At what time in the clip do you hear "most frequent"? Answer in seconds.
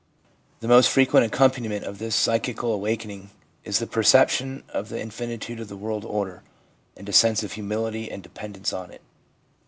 0.67-1.27